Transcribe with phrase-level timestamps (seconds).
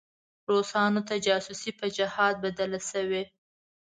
[0.51, 3.23] روسانو ته جاسوسي په جهاد بدله شوې.